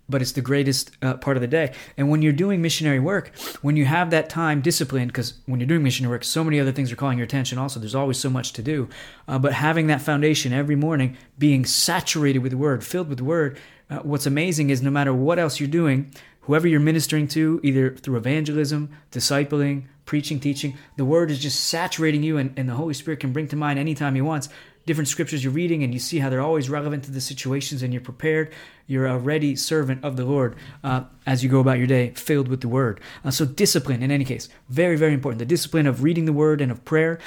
but 0.09 0.21
it's 0.21 0.33
the 0.33 0.41
greatest 0.41 0.91
uh, 1.01 1.15
part 1.15 1.37
of 1.37 1.41
the 1.41 1.47
day. 1.47 1.73
And 1.97 2.09
when 2.09 2.21
you're 2.21 2.33
doing 2.33 2.61
missionary 2.61 2.99
work, 2.99 3.31
when 3.61 3.75
you 3.75 3.85
have 3.85 4.11
that 4.11 4.29
time 4.29 4.61
disciplined, 4.61 5.11
because 5.11 5.33
when 5.45 5.59
you're 5.59 5.67
doing 5.67 5.83
missionary 5.83 6.15
work, 6.15 6.23
so 6.23 6.43
many 6.43 6.59
other 6.59 6.71
things 6.71 6.91
are 6.91 6.95
calling 6.95 7.17
your 7.17 7.25
attention. 7.25 7.57
Also, 7.57 7.79
there's 7.79 7.95
always 7.95 8.17
so 8.17 8.29
much 8.29 8.53
to 8.53 8.63
do. 8.63 8.87
Uh, 9.27 9.37
but 9.37 9.53
having 9.53 9.87
that 9.87 10.01
foundation 10.01 10.53
every 10.53 10.75
morning, 10.75 11.17
being 11.37 11.65
saturated 11.65 12.39
with 12.39 12.53
Word, 12.53 12.83
filled 12.83 13.09
with 13.09 13.21
Word, 13.21 13.57
uh, 13.89 13.99
what's 13.99 14.25
amazing 14.25 14.69
is 14.69 14.81
no 14.81 14.91
matter 14.91 15.13
what 15.13 15.39
else 15.39 15.59
you're 15.59 15.67
doing, 15.67 16.11
whoever 16.47 16.67
you're 16.67 16.79
ministering 16.79 17.27
to, 17.27 17.59
either 17.61 17.93
through 17.95 18.15
evangelism, 18.15 18.89
discipling, 19.11 19.83
preaching, 20.05 20.39
teaching, 20.39 20.77
the 20.95 21.05
word 21.05 21.29
is 21.29 21.39
just 21.39 21.65
saturating 21.65 22.23
you, 22.23 22.37
and, 22.37 22.57
and 22.57 22.67
the 22.67 22.73
Holy 22.73 22.93
Spirit 22.93 23.19
can 23.19 23.33
bring 23.33 23.47
to 23.49 23.55
mind 23.55 23.77
anytime 23.77 24.15
He 24.15 24.21
wants 24.21 24.49
different 24.85 25.09
scriptures 25.09 25.43
you're 25.43 25.51
reading, 25.51 25.83
and 25.83 25.93
you 25.93 25.99
see 25.99 26.19
how 26.19 26.29
they're 26.29 26.41
always 26.41 26.69
relevant 26.69 27.03
to 27.03 27.11
the 27.11 27.19
situations, 27.19 27.83
and 27.83 27.93
you're 27.93 28.01
prepared. 28.01 28.53
You're 28.87 29.07
a 29.07 29.17
ready 29.17 29.57
servant 29.57 30.03
of 30.05 30.15
the 30.15 30.23
Lord 30.23 30.55
uh, 30.85 31.03
as 31.25 31.43
you 31.43 31.49
go 31.49 31.59
about 31.59 31.77
your 31.77 31.87
day, 31.87 32.11
filled 32.11 32.47
with 32.47 32.61
the 32.61 32.69
word. 32.69 33.01
Uh, 33.25 33.31
so, 33.31 33.43
discipline, 33.43 34.01
in 34.01 34.09
any 34.09 34.23
case, 34.23 34.47
very, 34.69 34.95
very 34.95 35.13
important. 35.13 35.39
The 35.39 35.45
discipline 35.45 35.85
of 35.85 36.01
reading 36.01 36.23
the 36.23 36.33
word 36.33 36.61
and 36.61 36.71
of 36.71 36.85
prayer 36.85 37.19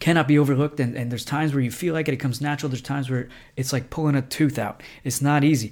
cannot 0.00 0.26
be 0.26 0.38
overlooked 0.38 0.80
and, 0.80 0.96
and 0.96 1.10
there's 1.10 1.26
times 1.26 1.52
where 1.52 1.62
you 1.62 1.70
feel 1.70 1.92
like 1.92 2.08
it, 2.08 2.14
it 2.14 2.16
comes 2.16 2.40
natural 2.40 2.70
there's 2.70 2.80
times 2.80 3.10
where 3.10 3.28
it's 3.54 3.70
like 3.70 3.90
pulling 3.90 4.16
a 4.16 4.22
tooth 4.22 4.58
out 4.58 4.82
it's 5.04 5.20
not 5.20 5.44
easy 5.44 5.70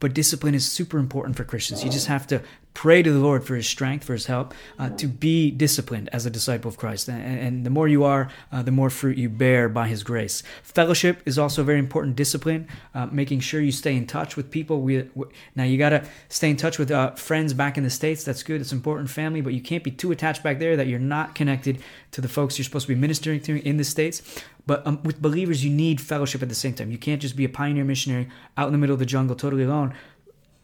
but 0.00 0.14
discipline 0.14 0.54
is 0.54 0.70
super 0.70 0.98
important 0.98 1.36
for 1.36 1.44
Christians. 1.44 1.84
You 1.84 1.90
just 1.90 2.06
have 2.06 2.26
to 2.28 2.42
pray 2.76 3.02
to 3.02 3.10
the 3.10 3.18
Lord 3.18 3.42
for 3.42 3.56
His 3.56 3.66
strength, 3.66 4.04
for 4.04 4.12
His 4.12 4.26
help, 4.26 4.52
uh, 4.78 4.90
to 4.90 5.06
be 5.06 5.50
disciplined 5.50 6.10
as 6.12 6.26
a 6.26 6.30
disciple 6.30 6.68
of 6.68 6.76
Christ. 6.76 7.08
And, 7.08 7.38
and 7.40 7.64
the 7.64 7.70
more 7.70 7.88
you 7.88 8.04
are, 8.04 8.28
uh, 8.52 8.60
the 8.60 8.70
more 8.70 8.90
fruit 8.90 9.16
you 9.16 9.30
bear 9.30 9.70
by 9.70 9.88
His 9.88 10.04
grace. 10.04 10.42
Fellowship 10.62 11.22
is 11.24 11.38
also 11.38 11.62
a 11.62 11.64
very 11.64 11.78
important 11.78 12.16
discipline, 12.16 12.68
uh, 12.94 13.06
making 13.06 13.40
sure 13.40 13.62
you 13.62 13.72
stay 13.72 13.96
in 13.96 14.06
touch 14.06 14.36
with 14.36 14.50
people. 14.50 14.82
We, 14.82 15.08
we 15.14 15.24
now 15.54 15.64
you 15.64 15.78
got 15.78 15.88
to 15.88 16.04
stay 16.28 16.50
in 16.50 16.58
touch 16.58 16.78
with 16.78 16.90
uh, 16.90 17.12
friends 17.12 17.54
back 17.54 17.78
in 17.78 17.82
the 17.82 17.88
States. 17.88 18.24
That's 18.24 18.42
good. 18.42 18.60
It's 18.60 18.72
important, 18.72 19.08
family, 19.08 19.40
but 19.40 19.54
you 19.54 19.62
can't 19.62 19.82
be 19.82 19.90
too 19.90 20.12
attached 20.12 20.42
back 20.42 20.58
there 20.58 20.76
that 20.76 20.86
you're 20.86 20.98
not 20.98 21.34
connected 21.34 21.82
to 22.10 22.20
the 22.20 22.28
folks 22.28 22.58
you're 22.58 22.64
supposed 22.64 22.88
to 22.88 22.94
be 22.94 23.00
ministering 23.00 23.40
to 23.40 23.66
in 23.66 23.78
the 23.78 23.84
States. 23.84 24.20
But 24.66 24.86
um, 24.86 25.02
with 25.02 25.22
believers, 25.22 25.64
you 25.64 25.70
need 25.70 26.00
fellowship 26.00 26.42
at 26.42 26.48
the 26.50 26.54
same 26.54 26.74
time. 26.74 26.90
You 26.90 26.98
can't 26.98 27.22
just 27.22 27.36
be 27.36 27.44
a 27.44 27.48
pioneer 27.48 27.84
missionary 27.84 28.28
out 28.56 28.66
in 28.66 28.72
the 28.72 28.78
middle 28.78 28.94
of 28.94 29.00
the 29.00 29.06
jungle, 29.06 29.36
totally 29.36 29.62
alone, 29.62 29.94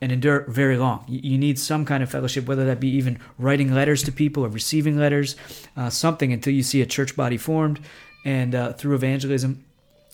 and 0.02 0.10
endure 0.10 0.44
very 0.48 0.76
long. 0.76 1.04
You 1.06 1.38
need 1.38 1.60
some 1.60 1.84
kind 1.84 2.02
of 2.02 2.10
fellowship, 2.10 2.46
whether 2.46 2.66
that 2.66 2.80
be 2.80 2.90
even 2.90 3.20
writing 3.38 3.72
letters 3.72 4.02
to 4.02 4.12
people 4.12 4.44
or 4.44 4.48
receiving 4.48 4.98
letters, 4.98 5.36
uh, 5.76 5.90
something 5.90 6.32
until 6.32 6.52
you 6.52 6.64
see 6.64 6.82
a 6.82 6.86
church 6.86 7.14
body 7.14 7.38
formed, 7.38 7.78
and 8.24 8.52
uh, 8.54 8.72
through 8.72 8.96
evangelism 8.96 9.64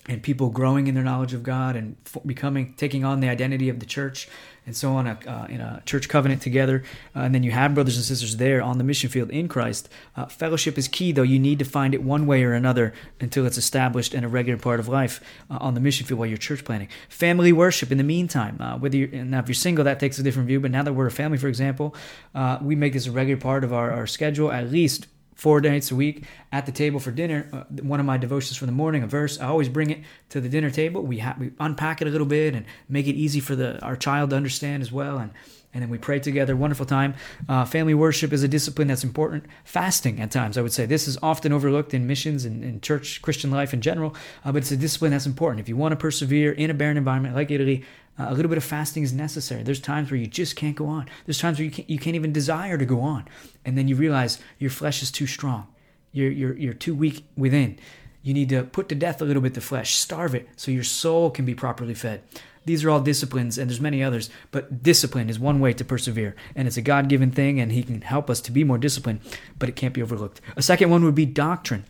and 0.09 0.23
people 0.23 0.49
growing 0.49 0.87
in 0.87 0.95
their 0.95 1.05
knowledge 1.05 1.35
of 1.35 1.43
God 1.43 1.77
and 1.77 1.97
becoming 2.25 2.73
taking 2.75 3.05
on 3.05 3.21
the 3.21 3.29
identity 3.29 3.69
of 3.69 3.79
the 3.79 3.87
church 3.87 4.27
and 4.65 4.77
so 4.77 4.93
on 4.93 5.07
a, 5.07 5.19
uh, 5.27 5.47
in 5.49 5.61
a 5.61 5.83
church 5.87 6.09
covenant 6.09 6.43
together. 6.43 6.83
Uh, 7.15 7.21
and 7.21 7.35
then 7.35 7.43
you 7.43 7.50
have 7.50 7.75
brothers 7.75 7.97
and 7.97 8.05
sisters 8.05 8.37
there 8.37 8.61
on 8.61 8.79
the 8.79 8.85
mission 8.85 9.09
field 9.09 9.31
in 9.31 9.49
Christ. 9.49 9.88
Uh, 10.17 10.27
fellowship 10.27 10.77
is 10.77 10.88
key, 10.88 11.12
though. 11.12 11.23
You 11.23 11.38
need 11.38 11.59
to 11.59 11.65
find 11.65 11.95
it 11.95 12.03
one 12.03 12.27
way 12.27 12.43
or 12.43 12.53
another 12.53 12.93
until 13.21 13.47
it's 13.47 13.59
established 13.59 14.15
and 14.15 14.25
a 14.25 14.29
regular 14.29 14.59
part 14.59 14.81
of 14.81 14.88
life 14.88 15.23
uh, 15.50 15.59
on 15.61 15.75
the 15.75 15.81
mission 15.81 16.07
field 16.07 16.19
while 16.19 16.29
you're 16.29 16.38
church 16.38 16.65
planting 16.65 16.88
Family 17.09 17.53
worship 17.53 17.93
in 17.93 17.99
the 17.99 18.05
meantime. 18.05 18.59
Uh, 18.61 18.79
whether 18.79 18.97
you're, 18.97 19.09
now, 19.25 19.38
if 19.38 19.49
you're 19.49 19.55
single, 19.55 19.85
that 19.85 20.00
takes 20.00 20.19
a 20.19 20.23
different 20.23 20.49
view. 20.49 20.61
But 20.61 20.71
now 20.71 20.83
that 20.83 20.93
we're 20.93 21.07
a 21.07 21.11
family, 21.11 21.38
for 21.38 21.49
example, 21.49 21.95
uh, 22.35 22.59
we 22.62 22.75
make 22.75 22.93
this 22.93 23.07
a 23.07 23.12
regular 23.12 23.41
part 23.41 23.65
of 23.65 23.73
our, 23.73 23.91
our 23.91 24.07
schedule, 24.07 24.50
at 24.53 24.71
least 24.71 25.07
four 25.38 25.61
nights 25.61 25.90
a 25.92 25.95
week 25.95 26.25
at 26.52 26.66
the 26.66 26.73
table 26.73 26.99
for 27.00 27.12
dinner. 27.12 27.49
Uh, 27.52 27.62
one 27.83 28.00
of 28.00 28.07
my 28.07 28.18
devotions 28.18 28.57
for 28.59 28.66
the 28.66 28.73
morning, 28.73 29.04
a 29.04 29.07
verse. 29.07 29.38
I 29.40 29.47
always 29.47 29.68
bring 29.68 29.90
it 29.90 30.00
to 30.30 30.40
the 30.40 30.49
dinner 30.49 30.68
table. 30.68 31.02
We 31.02 31.21
ha- 31.21 31.37
we 31.38 31.52
unpack 31.61 32.02
it 32.02 32.09
a 32.09 32.11
little 32.11 32.26
bit 32.26 32.54
and 32.54 32.66
make 32.88 33.07
it 33.07 33.14
easy 33.14 33.40
for 33.40 33.57
the 33.57 33.80
our 33.80 33.97
child 33.97 34.30
to 34.30 34.37
understand 34.37 34.83
as 34.83 34.92
well. 34.92 35.18
And 35.18 35.30
and 35.75 35.83
then 35.83 35.91
we 35.91 35.99
pray 35.99 36.19
together. 36.19 36.57
Wonderful 36.57 36.87
time. 36.87 37.15
Uh, 37.49 37.65
family 37.65 37.95
worship 37.95 38.33
is 38.33 38.43
a 38.43 38.49
discipline 38.49 38.89
that's 38.89 39.05
important. 39.05 39.45
Fasting 39.65 40.21
at 40.21 40.31
times, 40.31 40.57
I 40.57 40.63
would 40.63 40.73
say, 40.73 40.87
this 40.87 41.07
is 41.07 41.19
often 41.23 41.53
overlooked 41.53 41.95
in 41.95 42.07
missions 42.07 42.45
and 42.45 42.65
in 42.65 42.81
church 42.81 43.21
Christian 43.23 43.51
life 43.51 43.75
in 43.75 43.81
general, 43.81 44.15
uh, 44.45 44.53
but 44.53 44.59
it's 44.59 44.73
a 44.73 44.77
discipline 44.77 45.13
that's 45.13 45.27
important. 45.27 45.61
If 45.61 45.69
you 45.69 45.77
want 45.77 45.93
to 45.93 45.97
persevere 45.97 46.53
in 46.53 46.71
a 46.71 46.75
barren 46.75 46.97
environment 46.97 47.35
like 47.35 47.51
Italy, 47.51 47.85
Uh, 48.21 48.27
a 48.31 48.35
little 48.35 48.49
bit 48.49 48.59
of 48.59 48.65
fasting 48.65 49.05
is 49.05 49.13
necessary. 49.13 49.63
There's 49.63 49.81
times 49.81 50.11
where 50.11 50.21
you 50.21 50.27
just 50.27 50.57
can't 50.57 50.75
go 50.75 50.87
on. 50.87 51.07
There's 51.25 51.39
times 51.39 51.59
where 51.59 51.67
you 51.69 51.71
can't, 51.71 51.89
you 51.89 52.01
can't 52.01 52.17
even 52.17 52.33
desire 52.33 52.77
to 52.77 52.85
go 52.85 53.01
on. 53.01 53.23
And 53.65 53.77
then 53.77 53.87
you 53.87 53.97
realize 53.97 54.41
your 54.59 54.71
flesh 54.71 55.03
is 55.05 55.13
too 55.13 55.27
strong. 55.27 55.69
You're, 56.11 56.33
you're, 56.33 56.57
you're 56.59 56.75
too 56.75 56.97
weak 56.97 57.23
within. 57.37 57.79
You 58.25 58.35
need 58.35 58.49
to 58.49 58.65
put 58.65 58.89
to 58.89 58.97
death 58.97 59.23
a 59.23 59.25
little 59.25 59.43
bit 59.43 59.55
the 59.55 59.61
flesh, 59.61 59.95
starve 59.95 60.35
it 60.35 60.49
so 60.57 60.73
your 60.73 60.85
soul 60.85 61.31
can 61.31 61.45
be 61.45 61.55
properly 61.55 61.95
fed. 61.95 62.19
These 62.65 62.85
are 62.85 62.91
all 62.91 63.00
disciplines, 63.00 63.59
and 63.59 63.71
there's 63.71 63.81
many 63.81 64.03
others, 64.03 64.31
but 64.50 64.83
discipline 64.83 65.31
is 65.31 65.38
one 65.38 65.61
way 65.61 65.73
to 65.73 65.85
persevere. 65.85 66.37
And 66.55 66.69
it's 66.69 66.77
a 66.77 66.83
God 66.83 67.09
given 67.09 67.31
thing, 67.31 67.61
and 67.61 67.73
He 67.73 67.83
can 67.83 68.03
help 68.03 68.29
us 68.29 68.41
to 68.43 68.53
be 68.53 68.65
more 68.65 68.79
disciplined, 68.79 69.21
but 69.59 69.69
it 69.69 69.77
can't 69.77 69.95
be 69.95 70.03
overlooked. 70.03 70.41
A 70.57 70.62
second 70.62 70.91
one 70.91 71.05
would 71.05 71.15
be 71.15 71.27
doctrine 71.27 71.85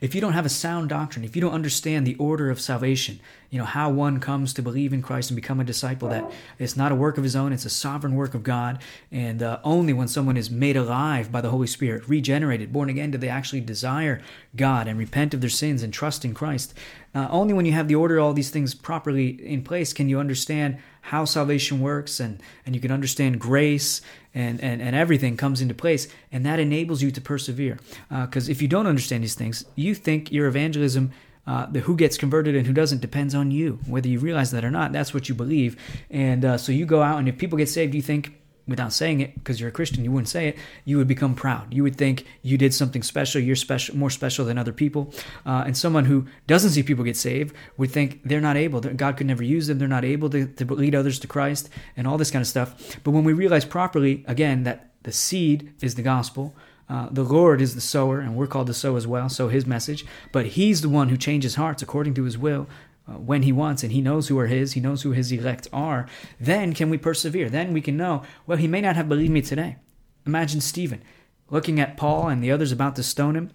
if 0.00 0.14
you 0.14 0.20
don't 0.20 0.34
have 0.34 0.46
a 0.46 0.50
sound 0.50 0.88
doctrine, 0.88 1.24
if 1.24 1.34
you 1.34 1.42
don't 1.42 1.54
understand 1.54 2.06
the 2.06 2.16
order 2.16 2.50
of 2.50 2.60
salvation, 2.60 3.20
you 3.50 3.58
know, 3.58 3.64
how 3.64 3.90
one 3.90 4.20
comes 4.20 4.52
to 4.54 4.62
believe 4.62 4.92
in 4.92 5.02
Christ 5.02 5.30
and 5.30 5.36
become 5.36 5.60
a 5.60 5.64
disciple, 5.64 6.08
that 6.08 6.30
it's 6.58 6.76
not 6.76 6.92
a 6.92 6.94
work 6.94 7.18
of 7.18 7.24
his 7.24 7.36
own, 7.36 7.52
it's 7.52 7.64
a 7.64 7.70
sovereign 7.70 8.14
work 8.14 8.34
of 8.34 8.42
God. 8.42 8.80
And 9.12 9.42
uh, 9.42 9.60
only 9.64 9.92
when 9.92 10.08
someone 10.08 10.36
is 10.36 10.50
made 10.50 10.76
alive 10.76 11.30
by 11.30 11.40
the 11.40 11.50
Holy 11.50 11.66
Spirit, 11.66 12.08
regenerated, 12.08 12.72
born 12.72 12.88
again, 12.88 13.10
do 13.10 13.18
they 13.18 13.28
actually 13.28 13.60
desire 13.60 14.20
God 14.56 14.88
and 14.88 14.98
repent 14.98 15.34
of 15.34 15.40
their 15.40 15.50
sins 15.50 15.82
and 15.82 15.92
trust 15.92 16.24
in 16.24 16.34
Christ. 16.34 16.74
Uh, 17.14 17.28
only 17.30 17.54
when 17.54 17.64
you 17.64 17.72
have 17.72 17.86
the 17.86 17.94
order 17.94 18.18
of 18.18 18.24
all 18.24 18.32
these 18.32 18.50
things 18.50 18.74
properly 18.74 19.28
in 19.46 19.62
place 19.62 19.92
can 19.92 20.08
you 20.08 20.18
understand 20.18 20.78
how 21.08 21.24
salvation 21.24 21.80
works 21.80 22.18
and, 22.18 22.40
and 22.64 22.74
you 22.74 22.80
can 22.80 22.90
understand 22.90 23.38
grace 23.38 24.00
and, 24.34 24.60
and, 24.62 24.80
and 24.80 24.96
everything 24.96 25.36
comes 25.36 25.60
into 25.60 25.74
place. 25.74 26.08
And 26.32 26.44
that 26.46 26.58
enables 26.58 27.02
you 27.02 27.10
to 27.10 27.20
persevere. 27.20 27.78
Because 28.08 28.48
uh, 28.48 28.52
if 28.52 28.62
you 28.62 28.68
don't 28.68 28.86
understand 28.86 29.22
these 29.22 29.34
things, 29.34 29.64
you 29.76 29.94
think 29.94 30.32
your 30.32 30.46
evangelism 30.46 31.12
uh, 31.46 31.66
the 31.66 31.80
who 31.80 31.96
gets 31.96 32.16
converted 32.16 32.56
and 32.56 32.66
who 32.66 32.72
doesn't 32.72 33.00
depends 33.00 33.34
on 33.34 33.50
you. 33.50 33.78
Whether 33.86 34.08
you 34.08 34.18
realize 34.18 34.50
that 34.52 34.64
or 34.64 34.70
not, 34.70 34.92
that's 34.92 35.12
what 35.12 35.28
you 35.28 35.34
believe. 35.34 35.76
And 36.10 36.44
uh, 36.44 36.58
so 36.58 36.72
you 36.72 36.86
go 36.86 37.02
out, 37.02 37.18
and 37.18 37.28
if 37.28 37.38
people 37.38 37.58
get 37.58 37.68
saved, 37.68 37.94
you 37.94 38.02
think 38.02 38.40
without 38.66 38.92
saying 38.92 39.20
it 39.20 39.34
because 39.34 39.60
you're 39.60 39.68
a 39.68 39.72
Christian, 39.72 40.04
you 40.04 40.10
wouldn't 40.10 40.28
say 40.28 40.48
it, 40.48 40.56
you 40.84 40.96
would 40.96 41.08
become 41.08 41.34
proud. 41.34 41.72
You 41.72 41.82
would 41.82 41.96
think 41.96 42.26
you 42.42 42.56
did 42.56 42.72
something 42.72 43.02
special, 43.02 43.40
you're 43.40 43.56
special, 43.56 43.96
more 43.96 44.10
special 44.10 44.44
than 44.44 44.58
other 44.58 44.72
people. 44.72 45.12
Uh, 45.44 45.64
and 45.66 45.76
someone 45.76 46.06
who 46.06 46.26
doesn't 46.46 46.70
see 46.70 46.82
people 46.82 47.04
get 47.04 47.16
saved 47.16 47.54
would 47.76 47.90
think 47.90 48.20
they're 48.24 48.40
not 48.40 48.56
able, 48.56 48.80
God 48.80 49.16
could 49.16 49.26
never 49.26 49.42
use 49.42 49.66
them, 49.66 49.78
they're 49.78 49.88
not 49.88 50.04
able 50.04 50.30
to, 50.30 50.46
to 50.46 50.64
lead 50.74 50.94
others 50.94 51.18
to 51.20 51.26
Christ, 51.26 51.68
and 51.96 52.06
all 52.06 52.18
this 52.18 52.30
kind 52.30 52.40
of 52.40 52.48
stuff. 52.48 52.98
But 53.04 53.10
when 53.10 53.24
we 53.24 53.32
realize 53.32 53.64
properly, 53.64 54.24
again, 54.26 54.62
that 54.64 54.92
the 55.02 55.12
seed 55.12 55.74
is 55.82 55.94
the 55.94 56.02
gospel, 56.02 56.56
uh, 56.88 57.08
the 57.10 57.24
Lord 57.24 57.60
is 57.60 57.74
the 57.74 57.80
sower, 57.80 58.20
and 58.20 58.36
we're 58.36 58.46
called 58.46 58.66
to 58.66 58.74
sow 58.74 58.96
as 58.96 59.06
well, 59.06 59.28
sow 59.28 59.48
His 59.48 59.66
message. 59.66 60.04
But 60.32 60.46
He's 60.46 60.80
the 60.82 60.88
one 60.88 61.08
who 61.08 61.16
changes 61.16 61.54
hearts 61.54 61.82
according 61.82 62.14
to 62.14 62.24
His 62.24 62.38
will. 62.38 62.66
Uh, 63.06 63.18
when 63.18 63.42
he 63.42 63.52
wants 63.52 63.82
and 63.82 63.92
he 63.92 64.00
knows 64.00 64.28
who 64.28 64.38
are 64.38 64.46
his 64.46 64.72
he 64.72 64.80
knows 64.80 65.02
who 65.02 65.12
his 65.12 65.30
elect 65.30 65.68
are 65.74 66.06
then 66.40 66.72
can 66.72 66.88
we 66.88 66.96
persevere. 66.96 67.50
Then 67.50 67.74
we 67.74 67.82
can 67.82 67.98
know 67.98 68.22
well 68.46 68.56
he 68.56 68.66
may 68.66 68.80
not 68.80 68.96
have 68.96 69.10
believed 69.10 69.30
me 69.30 69.42
today. 69.42 69.76
Imagine 70.24 70.62
stephen 70.62 71.02
looking 71.50 71.78
at 71.78 71.98
paul 71.98 72.28
and 72.28 72.42
the 72.42 72.50
others 72.50 72.72
about 72.72 72.96
to 72.96 73.02
stone 73.02 73.36
him 73.36 73.50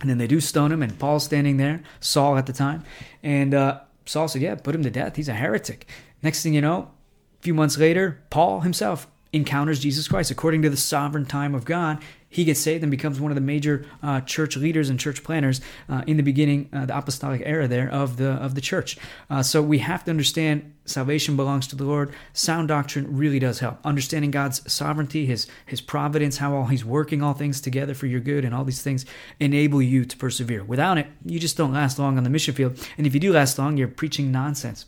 and 0.00 0.10
then 0.10 0.18
they 0.18 0.26
do 0.26 0.40
stone 0.40 0.72
him 0.72 0.82
and 0.82 0.98
paul's 0.98 1.24
standing 1.24 1.58
there 1.58 1.80
saul 2.00 2.36
at 2.36 2.46
the 2.46 2.52
time 2.52 2.82
and 3.22 3.54
uh, 3.54 3.78
saul 4.04 4.26
said 4.26 4.42
yeah 4.42 4.56
put 4.56 4.74
him 4.74 4.82
to 4.82 4.90
death. 4.90 5.14
He's 5.14 5.28
a 5.28 5.34
heretic. 5.34 5.86
Next 6.20 6.42
thing 6.42 6.54
you 6.54 6.60
know 6.60 6.90
a 7.38 7.42
few 7.42 7.54
months 7.54 7.78
later 7.78 8.20
paul 8.30 8.62
himself 8.62 9.06
encounters 9.32 9.78
jesus 9.78 10.08
christ. 10.08 10.32
According 10.32 10.62
to 10.62 10.70
the 10.70 10.76
sovereign 10.76 11.24
time 11.24 11.54
of 11.54 11.64
god 11.64 12.02
he 12.28 12.44
gets 12.44 12.60
saved 12.60 12.82
and 12.82 12.90
becomes 12.90 13.20
one 13.20 13.30
of 13.30 13.34
the 13.34 13.40
major 13.40 13.86
uh, 14.02 14.20
church 14.20 14.56
leaders 14.56 14.90
and 14.90 15.00
church 15.00 15.24
planters 15.24 15.60
uh, 15.88 16.02
in 16.06 16.16
the 16.16 16.22
beginning, 16.22 16.68
uh, 16.72 16.86
the 16.86 16.96
apostolic 16.96 17.42
era 17.44 17.66
there 17.66 17.88
of 17.88 18.16
the 18.16 18.30
of 18.30 18.54
the 18.54 18.60
church. 18.60 18.98
Uh, 19.30 19.42
so 19.42 19.62
we 19.62 19.78
have 19.78 20.04
to 20.04 20.10
understand 20.10 20.74
salvation 20.84 21.36
belongs 21.36 21.66
to 21.68 21.76
the 21.76 21.84
Lord. 21.84 22.12
Sound 22.32 22.68
doctrine 22.68 23.16
really 23.16 23.38
does 23.38 23.60
help. 23.60 23.78
Understanding 23.84 24.30
God's 24.30 24.70
sovereignty, 24.70 25.26
His 25.26 25.46
His 25.66 25.80
providence, 25.80 26.38
how 26.38 26.54
all 26.54 26.66
He's 26.66 26.84
working 26.84 27.22
all 27.22 27.34
things 27.34 27.60
together 27.60 27.94
for 27.94 28.06
your 28.06 28.20
good, 28.20 28.44
and 28.44 28.54
all 28.54 28.64
these 28.64 28.82
things 28.82 29.06
enable 29.40 29.80
you 29.80 30.04
to 30.04 30.16
persevere. 30.16 30.64
Without 30.64 30.98
it, 30.98 31.06
you 31.24 31.38
just 31.38 31.56
don't 31.56 31.72
last 31.72 31.98
long 31.98 32.18
on 32.18 32.24
the 32.24 32.30
mission 32.30 32.54
field. 32.54 32.78
And 32.98 33.06
if 33.06 33.14
you 33.14 33.20
do 33.20 33.32
last 33.32 33.58
long, 33.58 33.76
you're 33.76 33.88
preaching 33.88 34.30
nonsense 34.30 34.86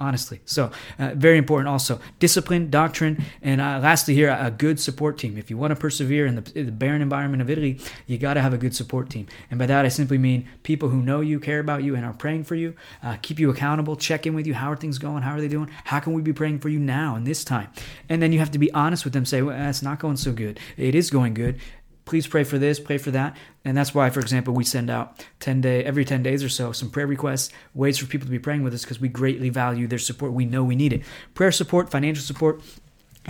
honestly. 0.00 0.40
So, 0.44 0.70
uh, 0.98 1.12
very 1.14 1.38
important 1.38 1.68
also. 1.68 2.00
Discipline, 2.18 2.70
doctrine, 2.70 3.24
and 3.42 3.60
uh, 3.60 3.80
lastly, 3.82 4.14
here, 4.14 4.30
a 4.30 4.50
good 4.50 4.80
support 4.80 5.18
team. 5.18 5.36
If 5.38 5.50
you 5.50 5.56
want 5.56 5.72
to 5.72 5.76
persevere 5.76 6.26
in 6.26 6.36
the, 6.36 6.52
in 6.54 6.66
the 6.66 6.72
barren 6.72 7.02
environment 7.02 7.42
of 7.42 7.50
Italy, 7.50 7.80
you 8.06 8.18
got 8.18 8.34
to 8.34 8.40
have 8.40 8.52
a 8.52 8.58
good 8.58 8.74
support 8.74 9.10
team. 9.10 9.26
And 9.50 9.58
by 9.58 9.66
that, 9.66 9.84
I 9.84 9.88
simply 9.88 10.18
mean 10.18 10.48
people 10.62 10.88
who 10.88 11.02
know 11.02 11.20
you, 11.20 11.40
care 11.40 11.60
about 11.60 11.82
you, 11.82 11.94
and 11.94 12.04
are 12.04 12.12
praying 12.12 12.44
for 12.44 12.54
you, 12.54 12.74
uh, 13.02 13.16
keep 13.22 13.38
you 13.38 13.50
accountable, 13.50 13.96
check 13.96 14.26
in 14.26 14.34
with 14.34 14.46
you. 14.46 14.54
How 14.54 14.72
are 14.72 14.76
things 14.76 14.98
going? 14.98 15.22
How 15.22 15.34
are 15.34 15.40
they 15.40 15.48
doing? 15.48 15.70
How 15.84 16.00
can 16.00 16.12
we 16.12 16.22
be 16.22 16.32
praying 16.32 16.60
for 16.60 16.68
you 16.68 16.78
now 16.78 17.16
in 17.16 17.24
this 17.24 17.44
time? 17.44 17.68
And 18.08 18.22
then 18.22 18.32
you 18.32 18.38
have 18.38 18.50
to 18.52 18.58
be 18.58 18.72
honest 18.72 19.04
with 19.04 19.12
them, 19.12 19.24
say, 19.24 19.42
well, 19.42 19.68
it's 19.68 19.82
not 19.82 19.98
going 19.98 20.16
so 20.16 20.32
good. 20.32 20.58
It 20.76 20.94
is 20.94 21.10
going 21.10 21.34
good 21.34 21.60
please 22.08 22.26
pray 22.26 22.42
for 22.42 22.58
this, 22.58 22.80
pray 22.80 22.98
for 22.98 23.10
that. 23.10 23.36
And 23.64 23.76
that's 23.76 23.94
why, 23.94 24.08
for 24.08 24.20
example, 24.20 24.54
we 24.54 24.64
send 24.64 24.88
out 24.88 25.24
10 25.40 25.60
day, 25.60 25.84
every 25.84 26.04
10 26.04 26.22
days 26.22 26.42
or 26.42 26.48
so, 26.48 26.72
some 26.72 26.90
prayer 26.90 27.06
requests, 27.06 27.52
ways 27.74 27.98
for 27.98 28.06
people 28.06 28.26
to 28.26 28.30
be 28.30 28.38
praying 28.38 28.62
with 28.62 28.72
us 28.72 28.82
because 28.82 28.98
we 28.98 29.08
greatly 29.08 29.50
value 29.50 29.86
their 29.86 29.98
support. 29.98 30.32
We 30.32 30.46
know 30.46 30.64
we 30.64 30.74
need 30.74 30.92
it. 30.92 31.02
Prayer 31.34 31.52
support, 31.52 31.90
financial 31.90 32.24
support, 32.24 32.62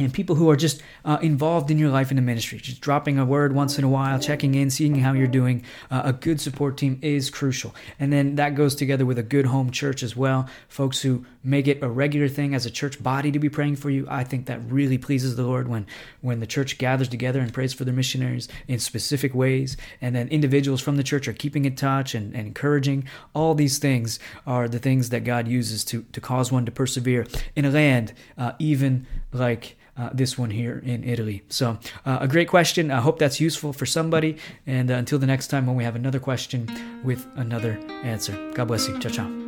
and 0.00 0.12
people 0.12 0.36
who 0.36 0.50
are 0.50 0.56
just 0.56 0.82
uh, 1.04 1.18
involved 1.22 1.70
in 1.70 1.78
your 1.78 1.90
life 1.90 2.10
in 2.10 2.16
the 2.16 2.22
ministry, 2.22 2.58
just 2.58 2.80
dropping 2.80 3.18
a 3.18 3.24
word 3.24 3.54
once 3.54 3.78
in 3.78 3.84
a 3.84 3.88
while, 3.88 4.18
checking 4.18 4.54
in, 4.54 4.70
seeing 4.70 4.96
how 4.96 5.12
you're 5.12 5.26
doing. 5.26 5.64
Uh, 5.90 6.02
a 6.04 6.12
good 6.12 6.40
support 6.40 6.76
team 6.76 6.98
is 7.02 7.30
crucial. 7.30 7.74
And 7.98 8.12
then 8.12 8.36
that 8.36 8.54
goes 8.54 8.74
together 8.74 9.04
with 9.04 9.18
a 9.18 9.22
good 9.22 9.46
home 9.46 9.70
church 9.70 10.02
as 10.02 10.16
well. 10.16 10.48
Folks 10.68 11.02
who 11.02 11.24
make 11.42 11.66
it 11.66 11.82
a 11.82 11.88
regular 11.88 12.28
thing 12.28 12.54
as 12.54 12.66
a 12.66 12.70
church 12.70 13.02
body 13.02 13.30
to 13.32 13.38
be 13.38 13.48
praying 13.48 13.76
for 13.76 13.90
you. 13.90 14.06
I 14.08 14.24
think 14.24 14.46
that 14.46 14.60
really 14.70 14.98
pleases 14.98 15.36
the 15.36 15.44
Lord 15.44 15.68
when, 15.68 15.86
when 16.20 16.40
the 16.40 16.46
church 16.46 16.78
gathers 16.78 17.08
together 17.08 17.40
and 17.40 17.52
prays 17.52 17.72
for 17.72 17.84
their 17.84 17.94
missionaries 17.94 18.48
in 18.66 18.78
specific 18.78 19.34
ways. 19.34 19.76
And 20.00 20.14
then 20.14 20.28
individuals 20.28 20.80
from 20.80 20.96
the 20.96 21.02
church 21.02 21.28
are 21.28 21.32
keeping 21.32 21.64
in 21.64 21.74
touch 21.74 22.14
and, 22.14 22.34
and 22.34 22.48
encouraging. 22.48 23.08
All 23.34 23.54
these 23.54 23.78
things 23.78 24.18
are 24.46 24.68
the 24.68 24.78
things 24.78 25.08
that 25.10 25.24
God 25.24 25.48
uses 25.48 25.84
to, 25.86 26.02
to 26.12 26.20
cause 26.20 26.52
one 26.52 26.66
to 26.66 26.72
persevere 26.72 27.26
in 27.56 27.64
a 27.64 27.70
land, 27.70 28.12
uh, 28.36 28.52
even 28.58 29.06
like 29.32 29.76
uh, 29.98 30.10
this 30.12 30.38
one 30.38 30.50
here 30.50 30.82
in 30.84 31.04
Italy. 31.04 31.42
So, 31.48 31.78
uh, 32.06 32.18
a 32.20 32.28
great 32.28 32.48
question. 32.48 32.90
I 32.90 33.00
hope 33.00 33.18
that's 33.18 33.40
useful 33.40 33.72
for 33.72 33.86
somebody. 33.86 34.36
And 34.66 34.90
uh, 34.90 34.94
until 34.94 35.18
the 35.18 35.26
next 35.26 35.48
time 35.48 35.66
when 35.66 35.76
we 35.76 35.84
have 35.84 35.96
another 35.96 36.20
question 36.20 36.68
with 37.04 37.26
another 37.36 37.78
answer. 38.02 38.34
God 38.54 38.68
bless 38.68 38.88
you. 38.88 38.98
Ciao, 38.98 39.10
ciao. 39.10 39.47